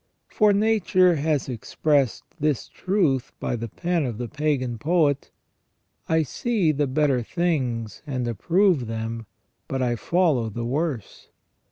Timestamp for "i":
6.09-6.23, 9.83-9.95